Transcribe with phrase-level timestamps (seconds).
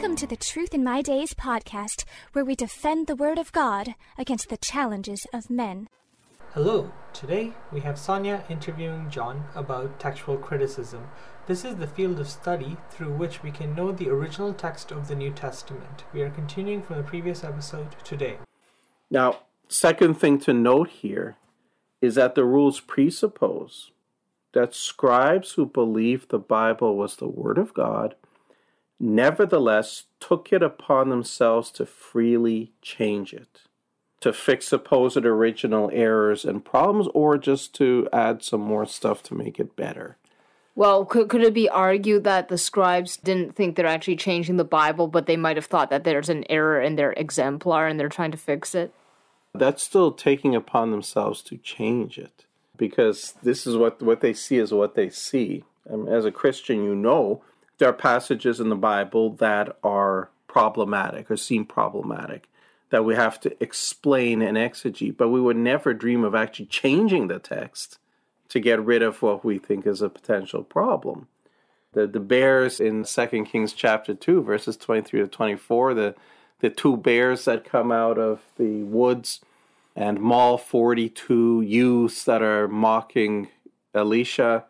[0.00, 3.94] Welcome to the Truth in My Days podcast, where we defend the Word of God
[4.16, 5.90] against the challenges of men.
[6.54, 11.08] Hello, today we have Sonia interviewing John about textual criticism.
[11.46, 15.06] This is the field of study through which we can know the original text of
[15.06, 16.04] the New Testament.
[16.14, 18.38] We are continuing from the previous episode today.
[19.10, 21.36] Now, second thing to note here
[22.00, 23.90] is that the rules presuppose
[24.54, 28.14] that scribes who believed the Bible was the Word of God
[29.00, 33.62] nevertheless took it upon themselves to freely change it,
[34.20, 39.34] to fix supposed original errors and problems, or just to add some more stuff to
[39.34, 40.18] make it better.
[40.76, 44.64] Well, could, could it be argued that the scribes didn't think they're actually changing the
[44.64, 48.08] Bible, but they might have thought that there's an error in their exemplar and they're
[48.08, 48.92] trying to fix it?
[49.52, 52.44] That's still taking upon themselves to change it
[52.76, 55.64] because this is what, what they see is what they see.
[55.86, 57.42] And as a Christian, you know
[57.80, 62.46] there are passages in the Bible that are problematic or seem problematic
[62.90, 67.28] that we have to explain and exegete, but we would never dream of actually changing
[67.28, 67.98] the text
[68.50, 71.26] to get rid of what we think is a potential problem.
[71.92, 76.14] The, the bears in 2 Kings chapter 2, verses 23 to 24, the,
[76.58, 79.40] the two bears that come out of the woods
[79.96, 83.48] and maul 42 youths that are mocking
[83.94, 84.64] Elisha.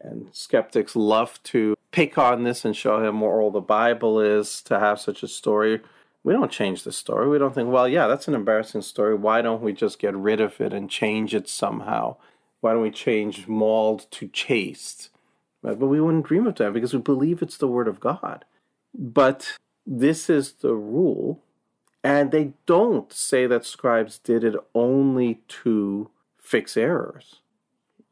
[0.00, 4.62] And skeptics love to pick on this and show him what all the Bible is
[4.62, 5.80] to have such a story.
[6.22, 7.28] We don't change the story.
[7.28, 9.14] We don't think, well, yeah, that's an embarrassing story.
[9.14, 12.16] Why don't we just get rid of it and change it somehow?
[12.60, 15.08] Why don't we change mauled to chased?
[15.62, 18.44] But we wouldn't dream of that because we believe it's the Word of God.
[18.94, 19.56] But
[19.86, 21.40] this is the rule.
[22.02, 27.36] And they don't say that scribes did it only to fix errors.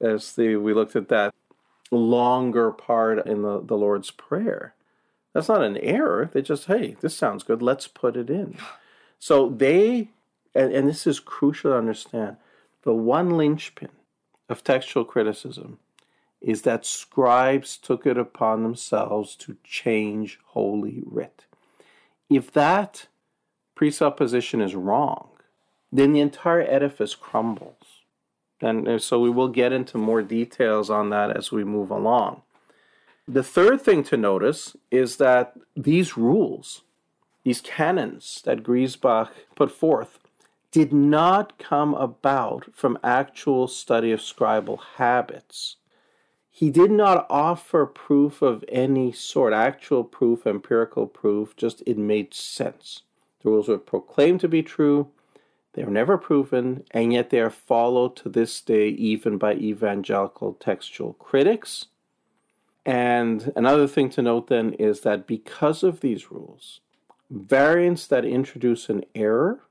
[0.00, 1.34] As the, we looked at that
[1.90, 4.74] longer part in the, the Lord's Prayer.
[5.32, 6.30] That's not an error.
[6.32, 7.62] They just, hey, this sounds good.
[7.62, 8.56] Let's put it in.
[9.18, 10.08] So they,
[10.54, 12.36] and, and this is crucial to understand,
[12.82, 13.90] the one linchpin
[14.48, 15.78] of textual criticism
[16.40, 21.46] is that scribes took it upon themselves to change Holy Writ.
[22.30, 23.06] If that
[23.74, 25.28] presupposition is wrong,
[25.90, 27.85] then the entire edifice crumbles.
[28.60, 32.42] And uh, so we will get into more details on that as we move along.
[33.28, 36.82] The third thing to notice is that these rules,
[37.44, 40.20] these canons that Griesbach put forth,
[40.70, 45.76] did not come about from actual study of scribal habits.
[46.50, 52.32] He did not offer proof of any sort, actual proof, empirical proof, just it made
[52.32, 53.02] sense.
[53.42, 55.08] The rules were proclaimed to be true,
[55.76, 60.54] they are never proven, and yet they are followed to this day even by evangelical
[60.54, 61.86] textual critics.
[62.86, 66.80] And another thing to note then is that because of these rules,
[67.30, 69.64] variants that introduce an error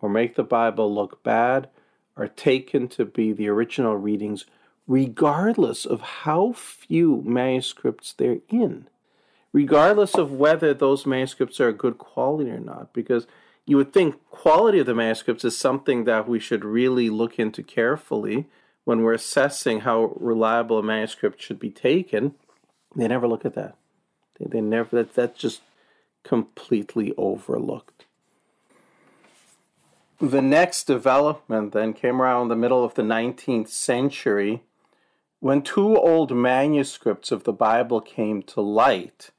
[0.00, 1.68] or make the Bible look bad
[2.16, 4.46] are taken to be the original readings,
[4.88, 8.88] regardless of how few manuscripts they're in,
[9.52, 12.92] regardless of whether those manuscripts are good quality or not.
[12.92, 13.28] Because
[13.66, 17.62] you would think quality of the manuscripts is something that we should really look into
[17.62, 18.46] carefully
[18.84, 22.34] when we're assessing how reliable a manuscript should be taken.
[22.94, 23.76] They never look at that.
[24.38, 25.62] They, they never that that's just
[26.22, 28.04] completely overlooked.
[30.20, 34.62] The next development then came around the middle of the 19th century
[35.40, 39.30] when two old manuscripts of the Bible came to light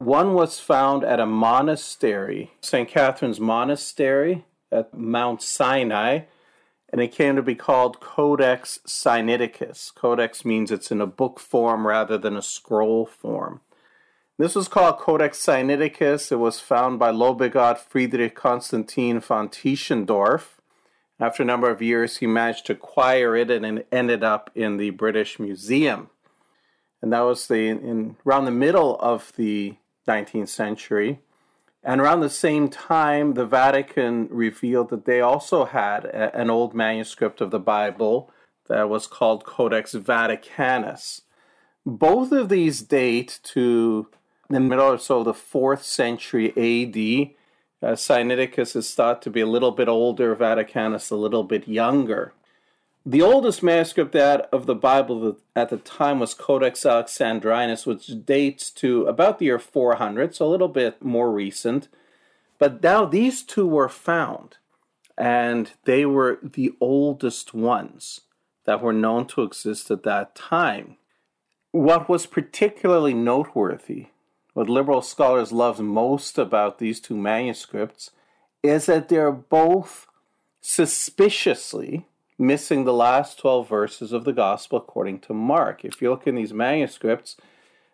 [0.00, 2.88] one was found at a monastery, St.
[2.88, 6.20] Catherine's Monastery at Mount Sinai,
[6.90, 9.94] and it came to be called Codex Sinaiticus.
[9.94, 13.60] Codex means it's in a book form rather than a scroll form.
[14.38, 16.32] This was called Codex Sinaiticus.
[16.32, 20.60] It was found by Lobegott Friedrich Constantin von Tischendorf.
[21.20, 24.78] After a number of years, he managed to acquire it and it ended up in
[24.78, 26.08] the British Museum.
[27.02, 29.76] And that was the in around the middle of the
[30.08, 31.20] 19th century.
[31.82, 36.74] And around the same time, the Vatican revealed that they also had a, an old
[36.74, 38.30] manuscript of the Bible
[38.68, 41.22] that was called Codex Vaticanus.
[41.86, 44.08] Both of these date to
[44.50, 47.34] the middle or so of the fourth century AD.
[47.82, 52.34] Uh, Sinaiticus is thought to be a little bit older, Vaticanus a little bit younger.
[53.06, 58.70] The oldest manuscript that of the Bible at the time was Codex Alexandrinus, which dates
[58.72, 61.88] to about the year 400, so a little bit more recent.
[62.58, 64.58] But now these two were found,
[65.16, 68.20] and they were the oldest ones
[68.64, 70.98] that were known to exist at that time.
[71.70, 74.08] What was particularly noteworthy,
[74.52, 78.10] what liberal scholars love most about these two manuscripts,
[78.62, 80.06] is that they're both
[80.60, 82.06] suspiciously
[82.40, 85.84] missing the last 12 verses of the Gospel according to Mark.
[85.84, 87.36] If you look in these manuscripts,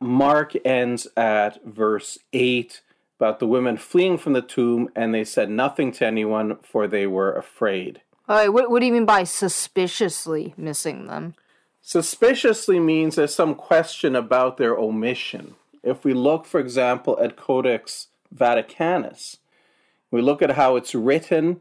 [0.01, 2.81] Mark ends at verse 8
[3.19, 7.07] about the women fleeing from the tomb, and they said nothing to anyone, for they
[7.07, 8.03] were afraid.
[8.29, 11.35] All right, what, what do you mean by suspiciously missing them?
[11.83, 15.55] Suspiciously means there's some question about their omission.
[15.83, 19.39] If we look, for example, at Codex Vaticanus,
[20.11, 21.61] we look at how it's written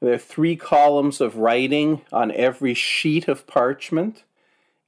[0.00, 4.24] there are three columns of writing on every sheet of parchment,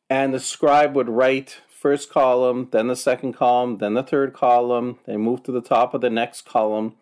[0.08, 4.98] and the scribe would write first column, then the second column, then the third column,
[5.06, 6.94] they move to the top of the next column.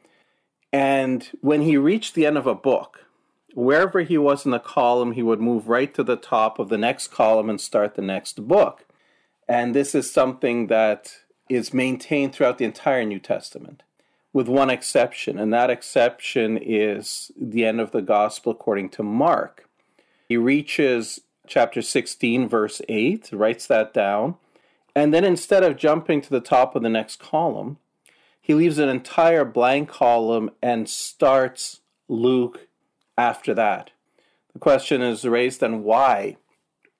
[0.72, 3.06] And when he reached the end of a book,
[3.54, 6.78] wherever he was in the column, he would move right to the top of the
[6.78, 8.86] next column and start the next book.
[9.48, 11.12] And this is something that
[11.48, 13.82] is maintained throughout the entire New Testament
[14.32, 19.68] with one exception, and that exception is the end of the gospel according to Mark.
[20.28, 24.36] He reaches chapter 16, verse 8, writes that down,
[24.94, 27.78] and then instead of jumping to the top of the next column,
[28.40, 32.68] he leaves an entire blank column and starts Luke
[33.16, 33.90] after that.
[34.52, 36.36] The question is raised then why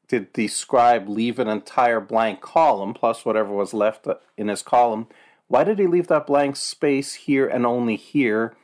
[0.09, 5.07] did the scribe leave an entire blank column plus whatever was left in his column
[5.49, 8.55] why did he leave that blank space here and only here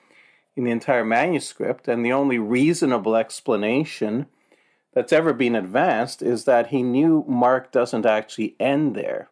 [0.55, 1.89] in the entire manuscript?
[1.89, 4.27] And the only reasonable explanation
[4.93, 9.29] that's ever been advanced is that he knew Mark doesn't actually end there.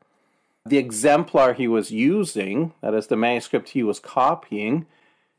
[0.65, 4.87] The exemplar he was using, that is, the manuscript he was copying,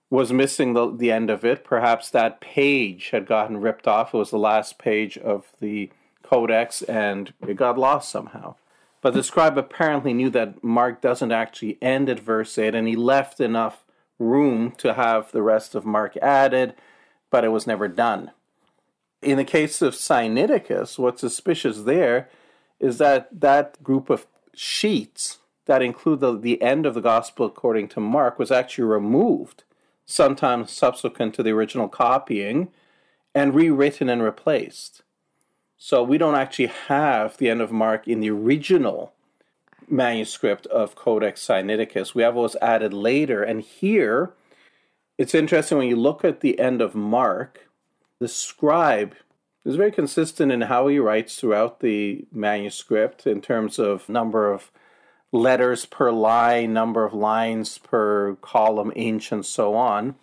[0.10, 1.63] was missing the, the end of it.
[1.63, 4.13] Perhaps that page had gotten ripped off.
[4.13, 8.56] It was the last page of the codex and it got lost somehow.
[9.03, 12.95] But the scribe apparently knew that Mark doesn't actually end at verse 8, and he
[12.95, 13.83] left enough
[14.17, 16.73] room to have the rest of Mark added,
[17.29, 18.31] but it was never done.
[19.21, 22.29] In the case of Sinaiticus, what's suspicious there
[22.79, 27.89] is that that group of sheets that include the, the end of the gospel according
[27.89, 29.65] to Mark was actually removed,
[30.05, 32.69] sometime subsequent to the original copying,
[33.35, 35.03] and rewritten and replaced.
[35.85, 39.12] So we don't actually have the end of Mark in the original
[39.89, 42.15] manuscript of Codex Sinaiticus.
[42.15, 43.44] We have what was added later.
[43.44, 44.31] And here,
[45.18, 47.68] it's interesting when you look at the end of Mark,
[48.19, 49.15] the scribe
[49.65, 54.71] is very consistent in how he writes throughout the manuscript in terms of number of
[55.33, 60.15] letters per line, number of lines per column inch, and so on.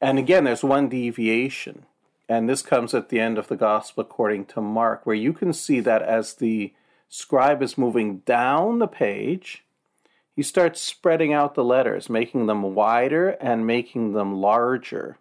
[0.00, 1.86] And again, there's one deviation.
[2.32, 5.52] And this comes at the end of the Gospel according to Mark, where you can
[5.52, 6.72] see that as the
[7.10, 9.66] scribe is moving down the page,
[10.34, 15.18] he starts spreading out the letters, making them wider and making them larger,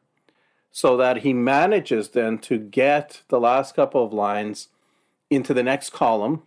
[0.71, 4.69] so that he manages then to get the last couple of lines
[5.29, 6.43] into the next column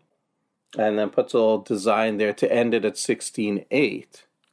[0.78, 4.06] and then puts a little design there to end it at 16.8.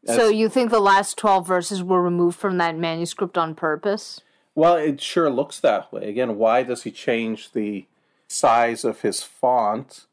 [0.08, 4.20] So you think the last 12 verses were removed from that manuscript on purpose?
[4.54, 6.10] Well, it sure looks that way.
[6.10, 7.86] Again, why does he change the
[8.28, 10.06] size of his font?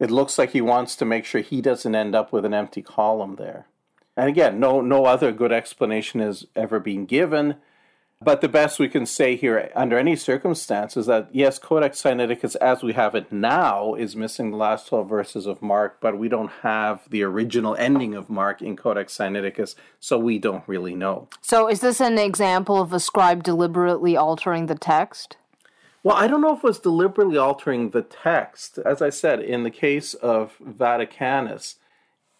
[0.00, 2.82] It looks like he wants to make sure he doesn't end up with an empty
[2.82, 3.66] column there.
[4.16, 7.56] And again, no no other good explanation has ever been given.
[8.20, 12.82] But the best we can say here, under any circumstances, that yes, Codex Sinaiticus, as
[12.82, 16.50] we have it now, is missing the last 12 verses of Mark, but we don't
[16.62, 21.28] have the original ending of Mark in Codex Sinaiticus, so we don't really know.
[21.42, 25.36] So, is this an example of a scribe deliberately altering the text?
[26.02, 28.78] Well, I don't know if it was deliberately altering the text.
[28.78, 31.76] As I said, in the case of Vaticanus,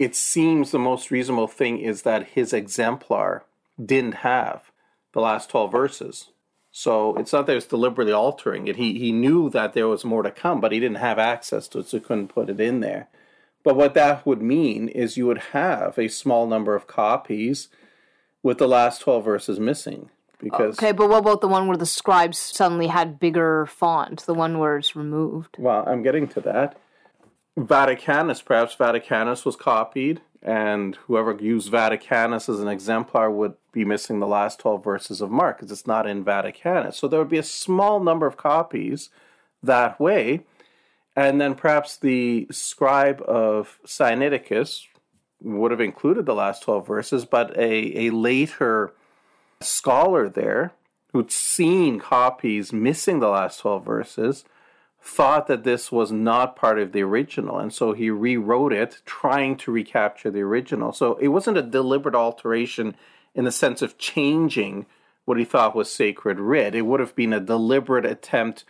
[0.01, 3.45] it seems the most reasonable thing is that his exemplar
[3.85, 4.73] didn't have
[5.12, 6.29] the last 12 verses.
[6.71, 8.77] So it's not that it's deliberately altering it.
[8.77, 11.81] He, he knew that there was more to come, but he didn't have access to
[11.81, 13.09] it, so he couldn't put it in there.
[13.65, 17.69] But what that would mean is you would have a small number of copies
[18.43, 20.11] with the last 12 verses missing.
[20.41, 24.35] Because, okay, but what about the one where the scribes suddenly had bigger font, the
[24.35, 25.57] one where it's removed?
[25.59, 26.79] Well, I'm getting to that.
[27.59, 34.21] Vaticanus, perhaps Vaticanus was copied and whoever used Vaticanus as an exemplar would be missing
[34.21, 36.95] the last 12 verses of Mark because it's not in Vaticanus.
[36.95, 39.11] So there would be a small number of copies
[39.62, 40.45] that way.
[41.16, 44.85] And then perhaps the scribe of Sinaiticus
[45.42, 48.92] would have included the last 12 verses, but a, a later
[49.61, 50.73] scholar there
[51.12, 54.45] who'd seen copies missing the last 12 verses
[55.00, 59.57] thought that this was not part of the original, and so he rewrote it, trying
[59.57, 60.93] to recapture the original.
[60.93, 62.95] So it wasn't a deliberate alteration
[63.35, 64.87] in the sense of changing
[65.25, 66.75] what he thought was sacred writ.
[66.75, 68.64] It would have been a deliberate attempt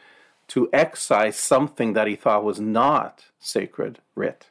[0.48, 4.48] to excise something that he thought was not sacred writ.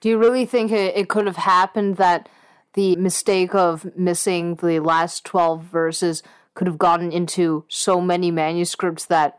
[0.00, 2.28] Do you really think it, could have happened that
[2.72, 6.22] the mistake of missing the last 12 verses
[6.54, 9.38] could have gotten into so many manuscripts that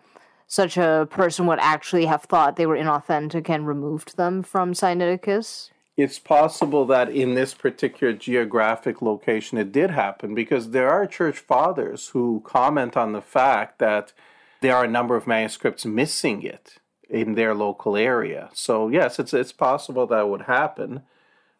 [0.53, 5.71] such a person would actually have thought they were inauthentic and removed them from Sinaiticus?
[5.97, 11.39] It's possible that in this particular geographic location it did happen because there are church
[11.39, 14.13] fathers who comment on the fact that
[14.61, 16.77] there are a number of manuscripts missing it
[17.09, 18.51] in their local area.
[18.53, 21.01] So yes, it's it's possible that would happen,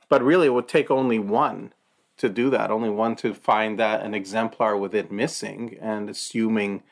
[0.08, 1.74] but really it would take only one
[2.18, 6.84] to do that, only one to find that an exemplar with it missing and assuming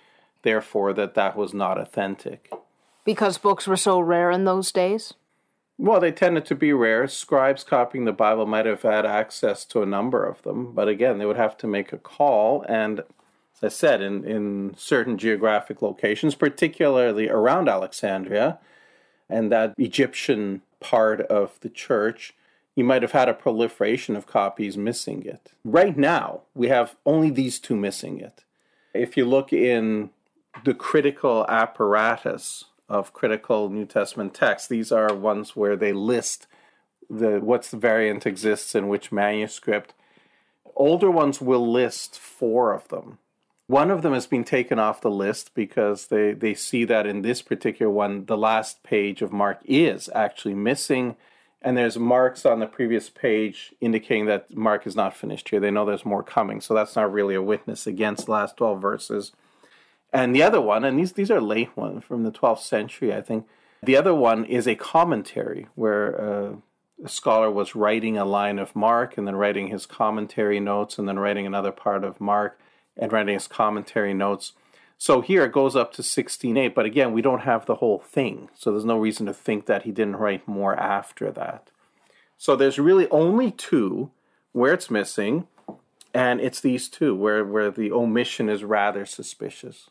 [0.44, 2.52] therefore that that was not authentic.
[3.04, 5.14] Because books were so rare in those days?
[5.78, 7.08] Well, they tended to be rare.
[7.08, 11.18] Scribes copying the Bible might have had access to a number of them, but again,
[11.18, 12.64] they would have to make a call.
[12.70, 18.60] And as I said, in, in certain geographic locations, particularly around Alexandria
[19.28, 22.36] and that Egyptian part of the church,
[22.76, 25.52] you might have had a proliferation of copies missing it.
[25.64, 28.44] Right now, we have only these two missing it.
[28.94, 30.12] If you look in
[30.64, 34.68] the critical apparatus of critical New Testament texts.
[34.68, 36.48] These are ones where they list
[37.10, 39.94] the what's the variant exists in which manuscript.
[40.76, 43.18] Older ones will list four of them.
[43.68, 47.22] One of them has been taken off the list because they, they see that in
[47.22, 51.16] this particular one, the last page of Mark is actually missing.
[51.62, 55.60] And there's marks on the previous page indicating that Mark is not finished here.
[55.60, 56.60] They know there's more coming.
[56.60, 59.32] So that's not really a witness against the last 12 verses.
[60.14, 63.22] And the other one, and these these are late ones from the 12th century, I
[63.22, 63.48] think.
[63.84, 66.56] The other one is a commentary where uh,
[67.04, 71.08] a scholar was writing a line of Mark and then writing his commentary notes and
[71.08, 72.60] then writing another part of Mark
[72.96, 74.54] and writing his commentary notes.
[74.98, 78.50] So here it goes up to 16.8, but again, we don't have the whole thing.
[78.54, 81.72] So there's no reason to think that he didn't write more after that.
[82.38, 84.12] So there's really only two
[84.52, 85.48] where it's missing,
[86.14, 89.90] and it's these two where, where the omission is rather suspicious.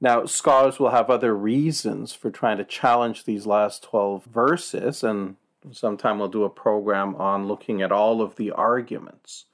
[0.00, 5.36] Now, scholars will have other reasons for trying to challenge these last 12 verses, and
[5.72, 9.44] sometime we'll do a program on looking at all of the arguments.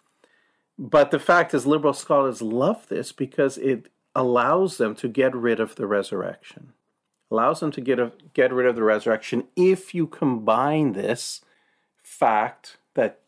[0.79, 5.59] But the fact is, liberal scholars love this because it allows them to get rid
[5.59, 6.73] of the resurrection.
[7.31, 11.41] Allows them to get, a, get rid of the resurrection if you combine this
[12.03, 13.21] fact that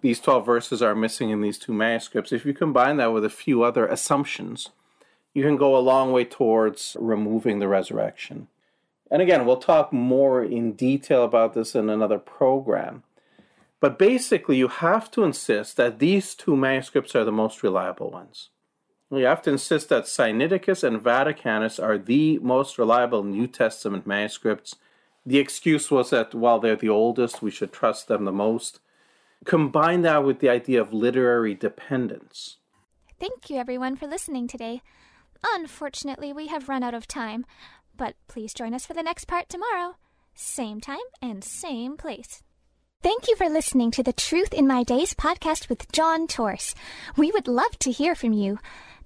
[0.00, 3.30] these 12 verses are missing in these two manuscripts, if you combine that with a
[3.30, 4.70] few other assumptions,
[5.34, 8.48] you can go a long way towards removing the resurrection.
[9.10, 13.02] And again, we'll talk more in detail about this in another program.
[13.80, 18.50] But basically, you have to insist that these two manuscripts are the most reliable ones.
[19.10, 24.76] You have to insist that Sinaiticus and Vaticanus are the most reliable New Testament manuscripts.
[25.26, 28.80] The excuse was that while they're the oldest, we should trust them the most.
[29.44, 32.56] Combine that with the idea of literary dependence.
[33.20, 34.80] Thank you, everyone, for listening today.
[35.44, 37.44] Unfortunately, we have run out of time,
[37.96, 39.96] but please join us for the next part tomorrow.
[40.34, 42.42] Same time and same place.
[43.02, 46.74] Thank you for listening to the Truth in My Days podcast with John Tors.
[47.16, 48.58] We would love to hear from you.